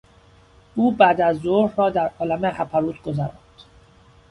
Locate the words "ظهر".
1.39-1.73